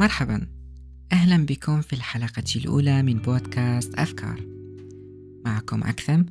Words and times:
مرحبا. 0.00 0.46
أهلا 1.12 1.46
بكم 1.46 1.80
في 1.80 1.92
الحلقة 1.92 2.44
الأولى 2.56 3.02
من 3.02 3.14
بودكاست 3.14 3.94
أفكار. 3.94 4.40
معكم 5.44 5.82
أكثم 5.82 6.22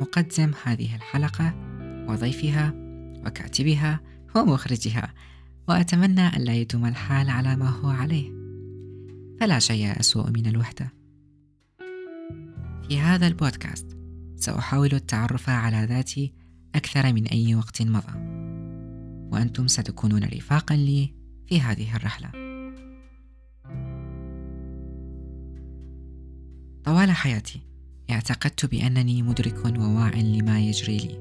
مقدم 0.00 0.52
هذه 0.64 0.96
الحلقة 0.96 1.54
وضيفها 2.08 2.74
وكاتبها 3.26 4.00
ومخرجها 4.36 5.14
وأتمنى 5.68 6.20
أن 6.20 6.40
لا 6.40 6.54
يدوم 6.54 6.86
الحال 6.86 7.30
على 7.30 7.56
ما 7.56 7.68
هو 7.68 7.88
عليه. 7.88 8.32
فلا 9.40 9.58
شيء 9.58 10.00
أسوأ 10.00 10.30
من 10.30 10.46
الوحدة. 10.46 10.92
في 12.88 13.00
هذا 13.00 13.26
البودكاست 13.26 13.96
سأحاول 14.36 14.94
التعرف 14.94 15.50
على 15.50 15.84
ذاتي 15.84 16.32
أكثر 16.74 17.12
من 17.12 17.26
أي 17.26 17.54
وقت 17.54 17.82
مضى. 17.82 18.18
وأنتم 19.32 19.66
ستكونون 19.66 20.24
رفاقا 20.24 20.76
لي 20.76 21.14
في 21.46 21.60
هذه 21.60 21.96
الرحلة. 21.96 22.41
طوال 27.02 27.14
حياتي 27.14 27.60
اعتقدت 28.10 28.66
بأنني 28.66 29.22
مدرك 29.22 29.64
وواع 29.64 30.14
لما 30.14 30.60
يجري 30.60 30.96
لي 30.98 31.18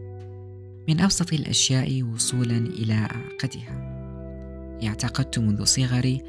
من 0.88 1.02
أبسط 1.02 1.34
الأشياء 1.34 2.04
وصولا 2.04 2.58
إلى 2.58 2.94
أعقدها. 2.94 3.74
اعتقدت 4.84 5.40
منذ 5.40 5.64
صغري 5.64 6.22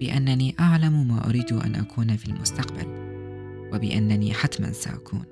بأنني 0.00 0.54
أعلم 0.60 1.08
ما 1.08 1.28
أريد 1.28 1.52
أن 1.52 1.74
أكون 1.74 2.16
في 2.16 2.26
المستقبل 2.26 2.86
وبأنني 3.72 4.34
حتما 4.34 4.72
سأكون. 4.72 5.24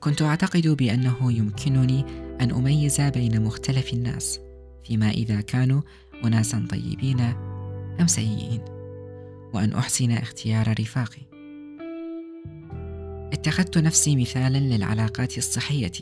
كنت 0.00 0.22
أعتقد 0.22 0.66
بأنه 0.66 1.32
يمكنني 1.32 2.04
أن 2.40 2.50
أميز 2.50 3.00
بين 3.00 3.42
مختلف 3.42 3.92
الناس 3.92 4.40
فيما 4.84 5.10
إذا 5.10 5.40
كانوا 5.40 5.82
أناسا 6.24 6.66
طيبين 6.70 7.20
أم 8.00 8.06
سيئين 8.06 8.60
وأن 9.54 9.72
أحسن 9.72 10.10
اختيار 10.10 10.74
رفاقي. 10.80 11.31
اتخذت 13.32 13.78
نفسي 13.78 14.16
مثالا 14.16 14.58
للعلاقات 14.58 15.38
الصحية 15.38 15.92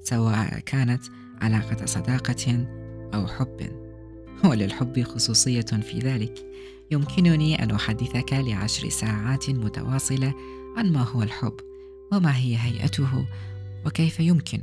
سواء 0.00 0.58
كانت 0.58 1.02
علاقة 1.40 1.86
صداقة 1.86 2.66
أو 3.14 3.26
حب. 3.26 3.70
وللحب 4.44 5.02
خصوصية 5.02 5.60
في 5.60 5.98
ذلك. 5.98 6.46
يمكنني 6.90 7.62
أن 7.62 7.70
أحدثك 7.70 8.32
لعشر 8.32 8.88
ساعات 8.88 9.50
متواصلة 9.50 10.34
عن 10.76 10.92
ما 10.92 11.02
هو 11.02 11.22
الحب 11.22 11.56
وما 12.12 12.36
هي 12.36 12.56
هيئته 12.58 13.26
وكيف 13.86 14.20
يمكن 14.20 14.60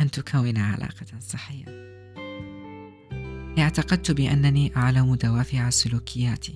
أن 0.00 0.10
تكون 0.10 0.58
علاقة 0.58 1.06
صحية. 1.20 1.64
اعتقدت 3.58 4.10
بأنني 4.10 4.76
أعلم 4.76 5.14
دوافع 5.14 5.68
السلوكيات 5.68 6.46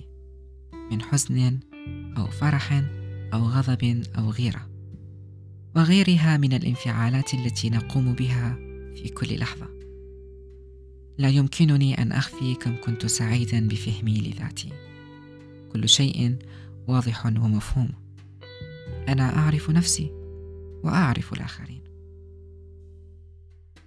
من 0.91 1.01
حزن 1.01 1.59
أو 2.17 2.27
فرح 2.27 2.83
أو 3.33 3.39
غضب 3.39 4.03
أو 4.17 4.29
غيرة. 4.29 4.72
وغيرها 5.75 6.37
من 6.37 6.53
الانفعالات 6.53 7.33
التي 7.33 7.69
نقوم 7.69 8.13
بها 8.13 8.55
في 8.95 9.09
كل 9.09 9.39
لحظة. 9.39 9.67
لا 11.17 11.29
يمكنني 11.29 12.01
أن 12.01 12.11
أخفي 12.11 12.55
كم 12.55 12.75
كنت 12.81 13.05
سعيدا 13.05 13.67
بفهمي 13.67 14.17
لذاتي. 14.17 14.69
كل 15.73 15.89
شيء 15.89 16.37
واضح 16.87 17.25
ومفهوم 17.25 17.89
أنا 19.09 19.37
أعرف 19.37 19.69
نفسي 19.69 20.11
وأعرف 20.83 21.33
الآخرين 21.33 21.83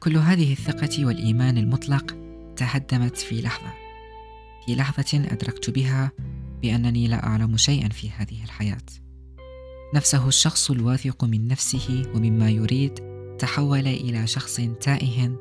كل 0.01 0.17
هذه 0.17 0.53
الثقة 0.53 1.07
والإيمان 1.07 1.59
المطلق 1.59 2.17
تهدمت 2.57 3.17
في 3.17 3.43
لحظة 3.43 3.73
في 4.67 4.75
لحظة 4.75 5.25
أدركت 5.33 5.71
بها 5.71 6.13
بأنني 6.63 7.09
لا 7.09 7.27
أعلم 7.27 7.57
شيئا 7.57 7.89
في 7.89 8.11
هذه 8.11 8.45
الحياة 8.45 8.87
نفسه 9.95 10.29
الشخص 10.29 10.71
الواثق 10.71 11.25
من 11.25 11.49
نفسه 11.49 12.13
ومما 12.15 12.51
يريد 12.51 12.95
تحول 13.39 13.87
إلى 13.87 14.27
شخص 14.27 14.61
تائه 14.81 15.37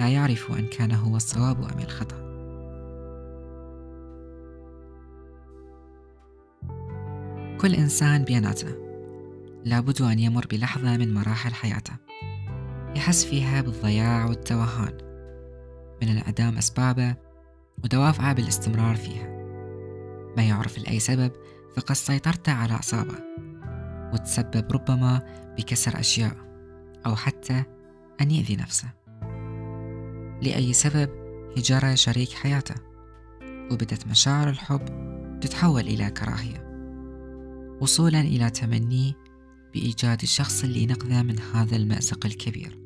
لا 0.00 0.08
يعرف 0.08 0.52
أن 0.52 0.66
كان 0.66 0.92
هو 0.92 1.16
الصواب 1.16 1.62
أم 1.62 1.78
الخطأ. 1.78 2.24
كل 7.60 7.74
إنسان 7.74 8.24
بيناتنا 8.24 8.76
لابد 9.64 10.02
أن 10.02 10.18
يمر 10.18 10.46
بلحظة 10.50 10.96
من 10.96 11.14
مراحل 11.14 11.54
حياته. 11.54 11.92
يحس 12.96 13.24
فيها 13.24 13.60
بالضياع 13.60 14.26
والتوهان. 14.26 14.98
من 16.02 16.08
انعدام 16.08 16.56
أسبابه 16.58 17.14
ودوافعه 17.84 18.32
بالاستمرار 18.32 18.96
فيها. 18.96 19.28
ما 20.36 20.42
يعرف 20.42 20.78
لأي 20.78 21.00
سبب 21.00 21.32
فقد 21.76 21.94
سيطرت 21.94 22.48
على 22.48 22.72
أعصابه. 22.72 23.34
وتسبب 24.14 24.72
ربما 24.72 25.22
بكسر 25.58 26.00
أشياء 26.00 26.36
أو 27.06 27.16
حتى 27.16 27.64
أن 28.20 28.30
يأذي 28.30 28.56
نفسه. 28.56 28.88
لأي 30.42 30.72
سبب 30.72 31.10
هجر 31.56 31.94
شريك 31.94 32.32
حياته 32.32 32.74
وبدت 33.42 34.06
مشاعر 34.06 34.48
الحب 34.48 34.84
تتحول 35.40 35.80
إلى 35.80 36.10
كراهية. 36.10 36.64
وصولا 37.80 38.20
إلى 38.20 38.50
تمنيه 38.50 39.12
بإيجاد 39.74 40.22
الشخص 40.22 40.64
اللي 40.64 40.86
نقذه 40.86 41.22
من 41.22 41.38
هذا 41.40 41.76
المأزق 41.76 42.26
الكبير 42.26 42.78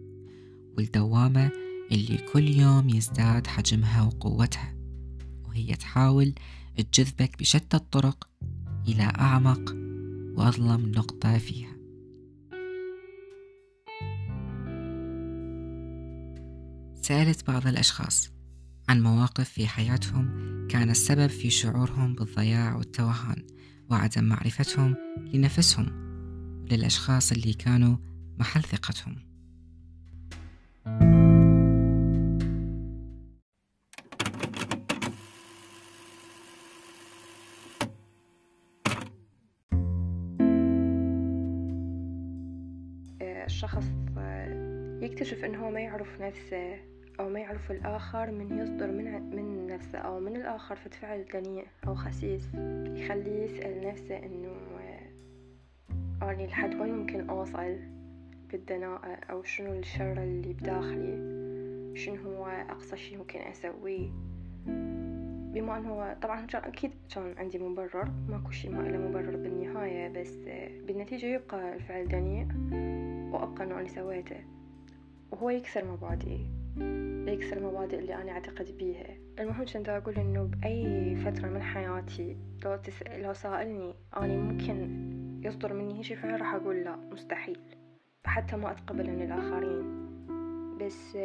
والدوامة 0.76 1.50
اللي 1.92 2.18
كل 2.32 2.48
يوم 2.48 2.88
يزداد 2.88 3.46
حجمها 3.46 4.02
وقوتها 4.02 4.74
وهي 5.48 5.76
تحاول 5.76 6.34
تجذبك 6.92 7.38
بشتى 7.38 7.76
الطرق 7.76 8.28
إلى 8.88 9.02
أعمق 9.02 9.77
وأظلم 10.38 10.92
نقطة 10.92 11.38
فيها. 11.38 11.78
سألت 17.02 17.46
بعض 17.46 17.66
الأشخاص 17.66 18.30
عن 18.88 19.02
مواقف 19.02 19.48
في 19.48 19.66
حياتهم 19.66 20.28
كان 20.70 20.90
السبب 20.90 21.26
في 21.26 21.50
شعورهم 21.50 22.14
بالضياع 22.14 22.76
والتوهان 22.76 23.46
وعدم 23.90 24.24
معرفتهم 24.24 24.96
لنفسهم 25.34 25.86
وللأشخاص 26.62 27.32
اللي 27.32 27.52
كانوا 27.52 27.96
محل 28.38 28.62
ثقتهم. 28.62 29.27
الشخص 43.48 43.84
يكتشف 45.02 45.44
انه 45.44 45.66
هو 45.66 45.70
ما 45.70 45.80
يعرف 45.80 46.20
نفسه 46.20 46.76
أو 47.20 47.28
ما 47.28 47.40
يعرف 47.40 47.70
الآخر 47.70 48.30
من 48.30 48.58
يصدر 48.58 48.86
من 48.86 49.36
من 49.36 49.66
نفسه 49.66 49.98
أو 49.98 50.20
من 50.20 50.36
الآخر 50.36 50.76
فد 50.76 50.94
فعل 50.94 51.24
دنيء 51.34 51.66
أو 51.86 51.94
خسيس. 51.94 52.48
يخليه 52.94 53.44
يسأل 53.44 53.88
نفسه 53.88 54.16
إنه 54.16 54.48
اني 56.22 56.46
لحد 56.46 56.74
وين 56.74 56.94
ممكن 56.94 57.30
أوصل 57.30 57.76
بالدناءة 58.50 59.18
أو 59.30 59.42
شنو 59.42 59.72
الشر 59.72 60.22
اللي 60.22 60.52
بداخلي؟ 60.52 61.16
شنو 61.96 62.22
هو 62.22 62.46
أقصى 62.46 62.96
شي 62.96 63.16
ممكن 63.16 63.38
أسويه؟ 63.38 64.08
بما 65.52 65.76
إنه 65.78 65.88
هو 65.88 66.16
طبعا 66.22 66.46
أكيد 66.54 66.90
كان 67.14 67.34
عندي 67.38 67.58
مبرر 67.58 68.12
ماكو 68.28 68.50
شي 68.50 68.68
ما 68.68 68.82
له 68.82 68.98
مبرر 68.98 69.36
بالنهاية 69.36 70.08
بس 70.08 70.36
بالنتيجة 70.86 71.26
يبقى 71.26 71.74
الفعل 71.74 72.08
دنيء 72.08 72.46
انه 73.62 73.80
أنا 73.80 73.88
سويته 73.88 74.44
وهو 75.32 75.50
يكسر 75.50 75.84
مبادئي 75.84 76.58
يكسر 77.32 77.56
المبادئ 77.56 77.98
اللي 77.98 78.14
أنا 78.14 78.32
أعتقد 78.32 78.76
بيها. 78.78 79.16
المهم 79.40 79.64
كنت 79.64 79.88
أقول 79.88 80.14
إنه 80.14 80.42
بأي 80.42 81.16
فترة 81.16 81.48
من 81.48 81.62
حياتي 81.62 82.36
لو, 82.64 82.76
تس... 82.76 83.02
لو 83.02 83.32
سألني 83.32 83.94
أنا 84.16 84.36
ممكن 84.36 85.08
يصدر 85.42 85.72
مني 85.72 85.98
هالشي 85.98 86.16
فعلا 86.16 86.36
راح 86.36 86.54
أقول 86.54 86.76
لا 86.76 86.96
مستحيل. 86.96 87.58
حتى 88.24 88.56
ما 88.56 88.70
أتقبل 88.70 89.10
من 89.10 89.22
الآخرين. 89.22 90.08
بس 90.78 91.18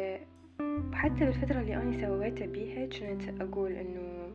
حتى 0.92 1.24
بالفترة 1.24 1.60
اللي 1.60 1.76
أنا 1.76 2.00
سويتها 2.00 2.46
بيها 2.46 2.86
كنت 2.86 3.40
أقول 3.40 3.72
إنه 3.72 4.34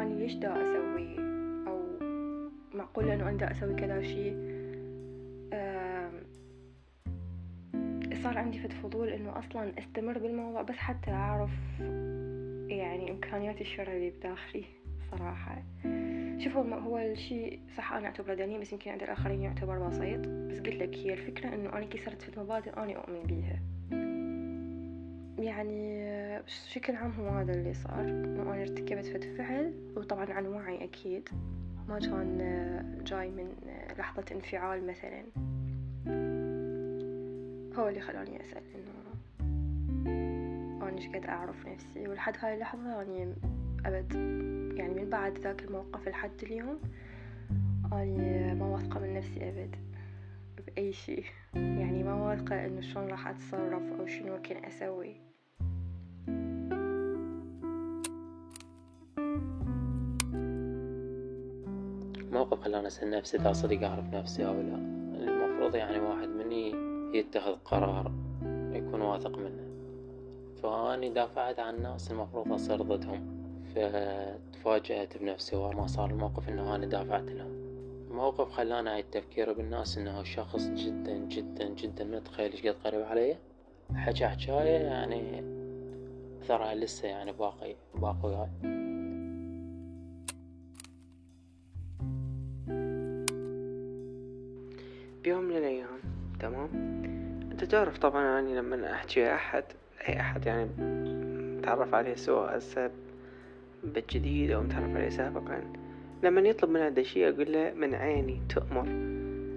أنا 0.00 0.14
ليش 0.14 0.34
دا 0.34 0.62
أسوي؟ 0.62 1.18
أو 1.68 1.82
معقول 2.74 3.10
إنه 3.10 3.28
أنا 3.28 3.36
دا 3.36 3.50
أسوي 3.50 3.74
كذا 3.74 4.02
شي 4.02 4.30
صار 8.22 8.38
عندي 8.38 8.58
فد 8.58 8.72
فضول 8.72 9.08
إنه 9.08 9.38
أصلا 9.38 9.78
أستمر 9.78 10.18
بالموضوع 10.18 10.62
بس 10.62 10.76
حتى 10.76 11.10
أعرف 11.10 11.50
يعني 12.68 13.10
امكانيات 13.10 13.60
الشر 13.60 13.92
اللي 13.92 14.10
بداخلي 14.10 14.64
صراحة. 15.10 15.62
شوفوا 16.38 16.74
هو 16.74 16.98
الشيء 16.98 17.60
صح 17.76 17.92
أنا 17.92 18.06
أعتبره 18.06 18.34
دنيء 18.34 18.60
بس 18.60 18.72
يمكن 18.72 18.90
عند 18.90 19.02
الآخرين 19.02 19.42
يعتبر 19.42 19.88
بسيط 19.88 20.20
بس 20.28 20.58
قلت 20.58 20.74
لك 20.74 20.94
هي 20.94 21.12
الفكرة 21.12 21.54
إنه 21.54 21.72
أنا 21.72 21.86
كسرت 21.86 22.22
في 22.22 22.40
مبادئ 22.40 22.76
أنا 22.76 22.96
أؤمن 22.96 23.22
بيها. 23.22 23.60
يعني 25.44 26.40
بشكل 26.42 26.96
عام 26.96 27.10
هو 27.10 27.28
هذا 27.28 27.52
اللي 27.52 27.74
صار 27.74 28.00
إنه 28.00 28.42
أنا 28.42 28.62
ارتكبت 28.62 29.06
فد 29.06 29.24
فعل 29.24 29.74
وطبعا 29.96 30.32
عن 30.32 30.46
وعي 30.46 30.84
أكيد. 30.84 31.28
ما 31.90 31.98
كان 31.98 32.38
جاي 33.04 33.30
من 33.30 33.54
لحظة 33.98 34.24
انفعال 34.32 34.86
مثلا. 34.86 35.22
هو 37.78 37.88
اللي 37.88 38.00
خلاني 38.00 38.40
أسأل 38.40 38.62
إنه 38.74 39.00
أنا 40.82 40.96
إيش 40.98 41.08
قد 41.08 41.26
أعرف 41.26 41.66
نفسي؟ 41.66 42.08
ولحد 42.08 42.34
هاي 42.38 42.54
اللحظة 42.54 43.02
اني 43.02 43.34
أبد 43.86 44.14
يعني 44.78 44.94
من 44.94 45.10
بعد 45.10 45.38
ذاك 45.38 45.62
الموقف 45.62 46.08
لحد 46.08 46.42
اليوم 46.42 46.80
اني 47.92 48.54
ما 48.54 48.66
واثقة 48.66 49.00
من 49.00 49.14
نفسي 49.14 49.48
أبد 49.48 49.76
بأي 50.66 50.92
شيء. 50.92 51.24
يعني 51.80 52.02
ما 52.02 52.14
واثقة 52.14 52.66
إنه 52.66 52.80
شلون 52.80 53.06
راح 53.06 53.28
أتصرف 53.28 54.00
أو 54.00 54.06
شنو 54.06 54.36
ممكن 54.36 54.64
أسوي. 54.64 55.16
موقف 62.50 62.64
خلاني 62.64 62.86
أسأل 62.86 63.10
نفسي 63.10 63.36
إذا 63.36 63.52
صدق 63.52 63.82
أعرف 63.86 64.14
نفسي 64.14 64.46
أو 64.46 64.52
لا. 64.52 64.76
المفروض 65.14 65.74
يعني 65.74 65.98
واحد 66.00 66.28
مني 66.28 66.74
يتخذ 67.18 67.56
قرار 67.64 68.12
يكون 68.72 69.00
واثق 69.00 69.38
منه. 69.38 69.66
فأني 70.62 71.10
دافعت 71.10 71.58
عن 71.58 71.74
الناس 71.74 72.10
المفروض 72.10 72.52
أصير 72.52 72.82
ضدهم 72.82 73.26
فتفاجأت 73.74 75.18
بنفسي 75.18 75.56
وما 75.56 75.86
صار 75.86 76.10
الموقف 76.10 76.48
إنه 76.48 76.74
أنا 76.74 76.86
دافعت 76.86 77.30
لهم. 77.30 77.60
موقف 78.10 78.50
خلاني 78.50 78.90
أعيد 78.90 79.04
تفكيري 79.12 79.54
بالناس 79.54 79.98
إنه 79.98 80.22
شخص 80.22 80.66
جدا 80.66 81.16
جدا 81.16 81.68
جدا 81.68 82.04
ما 82.04 82.18
تخيل 82.18 82.52
إيش 82.52 82.66
قد 82.66 82.76
قريب 82.84 83.02
علي. 83.02 83.36
حكى 83.94 84.26
حكاية 84.26 84.78
يعني 84.78 85.44
أثرها 86.42 86.74
لسه 86.74 87.08
يعني 87.08 87.32
باقي 87.32 87.76
باقي 87.94 88.18
وياي 88.24 88.79
بيوم 95.30 95.44
من 95.44 95.56
الأيام 95.56 95.98
تمام؟ 96.40 96.68
أنت 97.52 97.64
تعرف 97.64 97.98
طبعا 97.98 98.24
يعني 98.24 98.54
لما 98.54 98.92
أحكي 98.92 99.34
أحد 99.34 99.64
أي 100.08 100.20
أحد 100.20 100.46
يعني 100.46 100.68
متعرف 101.58 101.94
عليه 101.94 102.14
سواء 102.14 102.58
هسه 102.58 102.90
بالجديد 103.84 104.50
أو 104.50 104.62
متعرف 104.62 104.96
عليه 104.96 105.08
سابقا 105.08 105.72
لما 106.22 106.40
يطلب 106.40 106.70
من 106.70 106.80
عنده 106.80 107.02
شي 107.02 107.28
أقول 107.28 107.52
له 107.52 107.72
من 107.72 107.94
عيني 107.94 108.40
تؤمر. 108.48 108.86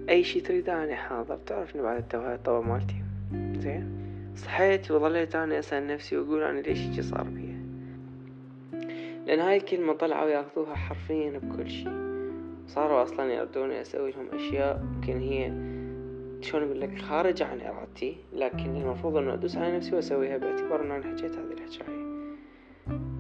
أي 0.09 0.23
شي 0.23 0.41
تريد 0.41 0.69
أنا 0.69 0.95
حاضر 0.95 1.37
تعرفني 1.37 1.81
بعد 1.81 1.97
التوهات 1.97 2.39
الطبع 2.39 2.61
مالتي. 2.61 2.95
زين؟ 3.59 3.89
صحيت 4.35 4.91
وظليت 4.91 5.35
أنا 5.35 5.59
أسأل 5.59 5.87
نفسي 5.87 6.17
وأقول 6.17 6.43
أنا 6.43 6.59
ليش 6.59 6.79
هيجي 6.79 7.01
صار 7.01 7.23
بيا 7.23 7.63
لأن 9.27 9.39
هاي 9.39 9.57
الكلمة 9.57 9.93
طلعوا 9.93 10.29
ياخذوها 10.29 10.75
حرفيا 10.75 11.39
بكل 11.43 11.69
شي 11.69 12.12
صاروا 12.67 13.03
أصلا 13.03 13.33
يردوني 13.33 13.81
أسوي 13.81 14.11
لهم 14.11 14.27
أشياء 14.33 14.85
يمكن 14.95 15.19
هي 15.19 15.51
شلون 16.41 16.63
أقول 16.63 16.81
لك 16.81 16.97
خارجة 16.97 17.45
عن 17.45 17.61
إرادتي 17.61 18.17
لكن 18.33 18.75
المفروض 18.75 19.17
إنه 19.17 19.33
أدوس 19.33 19.57
على 19.57 19.77
نفسي 19.77 19.95
وأسويها 19.95 20.37
باعتبار 20.37 20.81
إنه 20.81 20.95
أنا 20.95 21.03
حكيت 21.03 21.35
هذه 21.35 21.53
الحكاية 21.53 22.03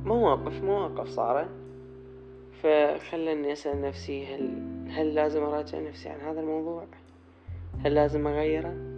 مواقف 0.05 0.63
مواقف 0.63 1.07
صارت 1.07 1.49
فخلني 2.63 3.53
أسأل 3.53 3.81
نفسي 3.81 4.25
هل 4.25 4.63
هل 4.89 5.15
لازم 5.15 5.43
أراجع 5.43 5.79
نفسي 5.79 6.09
عن 6.09 6.19
هذا 6.19 6.39
الموضوع؟ 6.39 6.85
هل 7.85 7.93
لازم 7.93 8.27
أغيره؟ 8.27 8.92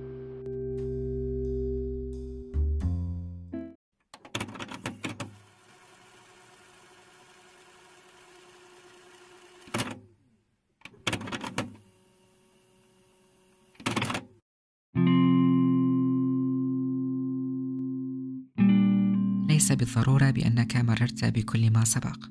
ليس 19.56 19.72
بالضرورة 19.72 20.32
بأنك 20.32 20.78
مررت 20.78 21.26
بكل 21.26 21.72
ما 21.72 21.84
سبق 21.86 22.26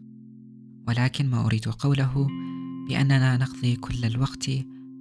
ولكن 0.89 1.31
ما 1.31 1.47
أريد 1.47 1.69
قوله 1.69 2.29
بأننا 2.89 3.37
نقضي 3.37 3.77
كل 3.77 4.05
الوقت 4.05 4.51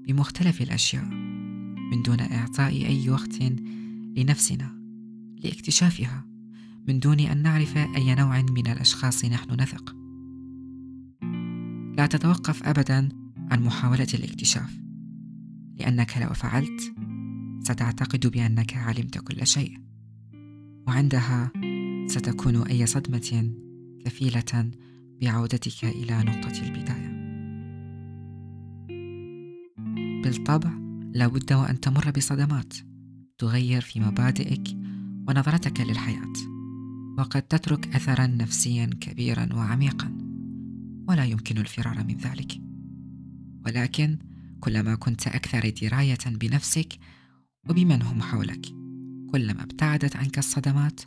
بمختلف 0.08 0.62
الأشياء 0.62 1.06
من 1.92 2.02
دون 2.06 2.20
إعطاء 2.20 2.72
أي 2.72 3.10
وقت 3.10 3.40
لنفسنا 4.18 4.72
لاكتشافها 5.44 6.26
من 6.88 7.00
دون 7.00 7.20
أن 7.20 7.42
نعرف 7.42 7.78
أي 7.78 8.16
نوع 8.16 8.42
من 8.42 8.68
الأشخاص 8.68 9.26
نحن 9.26 9.62
نثق. 9.62 9.96
لا 11.98 12.06
تتوقف 12.06 12.64
أبدا 12.64 13.10
عن 13.52 13.64
محاولة 13.64 14.08
الاكتشاف 14.14 14.80
لأنك 15.80 16.18
لو 16.18 16.30
فعلت 16.34 16.94
ستعتقد 17.60 18.28
بأنك 18.28 18.78
علمت 18.78 19.18
كل 19.18 19.48
شيء 19.48 19.78
وعندها 20.88 21.52
ستكون 22.08 22.68
أي 22.68 22.86
صدمة 22.86 23.52
كفيلة 24.06 24.72
بعودتك 25.22 25.84
إلى 25.84 26.24
نقطة 26.24 26.62
البداية. 26.62 27.24
بالطبع 30.22 30.72
لابد 31.14 31.54
وأن 31.54 31.80
تمر 31.80 32.12
بصدمات 32.12 32.74
تغير 33.38 33.82
في 33.82 34.00
مبادئك 34.00 34.68
ونظرتك 35.28 35.82
للحياة 35.82 36.34
وقد 37.18 37.42
تترك 37.42 37.96
أثرا 37.96 38.28
نفسيا 38.28 38.86
كبيرا 38.86 39.54
وعميقا 39.54 40.18
ولا 41.08 41.26
يمكن 41.26 41.58
الفرار 41.58 42.04
من 42.04 42.18
ذلك. 42.18 42.62
ولكن 43.66 44.18
كلما 44.60 44.96
كنت 44.96 45.28
أكثر 45.28 45.70
دراية 45.70 46.18
بنفسك 46.26 46.94
وبمن 47.70 48.02
هم 48.02 48.22
حولك 48.22 48.66
كلما 49.32 49.64
ابتعدت 49.64 50.16
عنك 50.16 50.38
الصدمات 50.38 51.02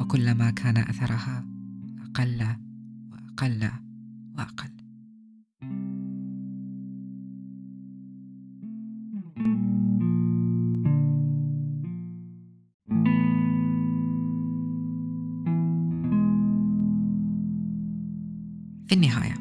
وكلما 0.00 0.50
كان 0.50 0.76
أثرها 0.76 1.46
أقل 2.04 2.46
أقل 3.28 3.70
وأقل. 4.38 4.70
في 18.86 18.94
النهاية 18.94 19.34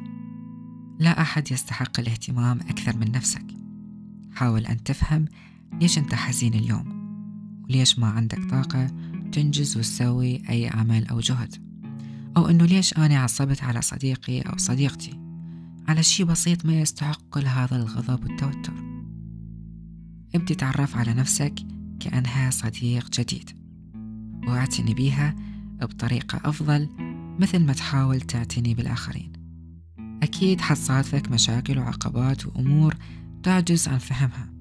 لا 0.99 1.21
أحد 1.21 1.51
يستحق 1.51 1.99
الاهتمام 1.99 2.59
أكثر 2.59 2.97
من 2.97 3.11
نفسك. 3.11 3.45
حاول 4.35 4.65
أن 4.65 4.83
تفهم 4.83 5.25
ليش 5.81 5.97
أنت 5.97 6.15
حزين 6.15 6.53
اليوم 6.53 6.95
وليش 7.63 7.99
ما 7.99 8.07
عندك 8.07 8.45
طاقة 8.49 8.87
تنجز 9.35 9.77
وتسوي 9.77 10.41
أي 10.49 10.67
عمل 10.67 11.07
أو 11.07 11.19
جهد 11.19 11.55
أو 12.37 12.47
أنه 12.47 12.65
ليش 12.65 12.97
أنا 12.97 13.19
عصبت 13.19 13.63
على 13.63 13.81
صديقي 13.81 14.41
أو 14.41 14.57
صديقتي؟ 14.57 15.19
على 15.87 16.03
شي 16.03 16.23
بسيط 16.23 16.65
ما 16.65 16.81
يستحق 16.81 17.21
كل 17.29 17.45
هذا 17.45 17.75
الغضب 17.75 18.23
والتوتر. 18.23 18.73
ابدي 20.35 20.55
تعرف 20.55 20.97
على 20.97 21.13
نفسك 21.13 21.53
كأنها 21.99 22.49
صديق 22.49 23.09
جديد 23.09 23.49
واعتني 24.47 24.93
بيها 24.93 25.35
بطريقة 25.81 26.41
أفضل 26.49 26.89
مثل 27.39 27.65
ما 27.65 27.73
تحاول 27.73 28.21
تعتني 28.21 28.73
بالآخرين. 28.73 29.33
أكيد 30.23 30.61
حتصادفك 30.61 31.31
مشاكل 31.31 31.77
وعقبات 31.77 32.45
وأمور 32.45 32.95
تعجز 33.43 33.87
عن 33.87 33.97
فهمها 33.97 34.53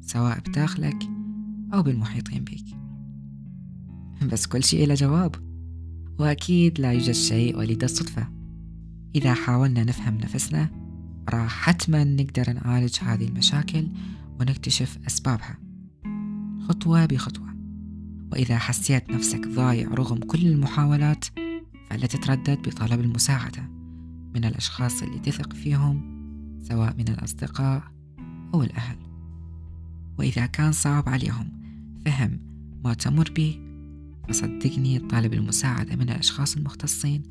سواء 0.00 0.40
بداخلك 0.40 1.08
أو 1.74 1.82
بالمحيطين 1.82 2.44
بك 2.44 2.89
بس 4.28 4.46
كل 4.46 4.64
شيء 4.64 4.86
له 4.86 4.94
جواب. 4.94 5.34
وأكيد 6.18 6.80
لا 6.80 6.92
يوجد 6.92 7.12
شيء 7.12 7.58
وليد 7.58 7.84
الصدفة. 7.84 8.28
إذا 9.14 9.34
حاولنا 9.34 9.84
نفهم 9.84 10.18
نفسنا 10.18 10.68
راح 11.28 11.48
حتما 11.48 12.04
نقدر 12.04 12.52
نعالج 12.52 12.96
هذه 13.02 13.28
المشاكل 13.28 13.88
ونكتشف 14.40 14.98
أسبابها. 15.06 15.58
خطوة 16.68 17.06
بخطوة. 17.06 17.50
وإذا 18.32 18.58
حسيت 18.58 19.10
نفسك 19.10 19.48
ضايع 19.48 19.88
رغم 19.88 20.18
كل 20.18 20.46
المحاولات 20.46 21.24
فلا 21.90 22.06
تتردد 22.06 22.68
بطلب 22.68 23.00
المساعدة 23.00 23.62
من 24.34 24.44
الأشخاص 24.44 25.02
اللي 25.02 25.18
تثق 25.18 25.52
فيهم 25.52 26.20
سواء 26.62 26.94
من 26.98 27.08
الأصدقاء 27.08 27.82
أو 28.54 28.62
الأهل. 28.62 28.96
وإذا 30.18 30.46
كان 30.46 30.72
صعب 30.72 31.08
عليهم 31.08 31.52
فهم 32.04 32.40
ما 32.84 32.94
تمر 32.94 33.32
به 33.36 33.69
فصدقني 34.30 34.98
طالب 34.98 35.34
المساعدة 35.34 35.96
من 35.96 36.10
الأشخاص 36.10 36.56
المختصين 36.56 37.22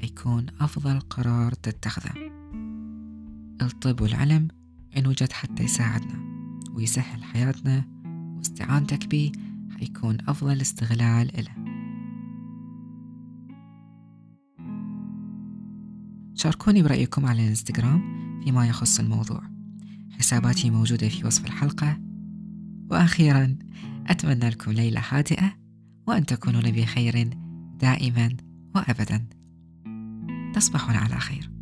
حيكون 0.00 0.46
أفضل 0.60 1.00
قرار 1.00 1.52
تتخذه. 1.52 2.12
الطب 3.62 4.00
والعلم 4.00 4.48
إن 4.96 5.06
وجد 5.06 5.32
حتى 5.32 5.62
يساعدنا 5.62 6.20
ويسهل 6.74 7.24
حياتنا 7.24 7.84
واستعانتك 8.36 9.06
به 9.06 9.32
حيكون 9.78 10.18
أفضل 10.28 10.60
استغلال 10.60 11.30
له 11.36 11.54
شاركوني 16.34 16.82
برأيكم 16.82 17.26
على 17.26 17.42
الانستغرام 17.42 18.00
فيما 18.44 18.66
يخص 18.66 19.00
الموضوع. 19.00 19.42
حساباتي 20.18 20.70
موجودة 20.70 21.08
في 21.08 21.26
وصف 21.26 21.46
الحلقة. 21.46 22.00
وأخيرا 22.90 23.56
أتمنى 24.06 24.48
لكم 24.48 24.72
ليلة 24.72 25.02
هادئة 25.08 25.57
وأن 26.08 26.26
تكونون 26.26 26.70
بخير 26.70 27.30
دائما 27.80 28.36
وأبدا. 28.74 29.28
تصبحون 30.54 30.96
على 30.96 31.20
خير. 31.20 31.57